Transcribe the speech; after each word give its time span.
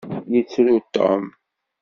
Yettru 0.33 0.75
Tom. 0.93 1.23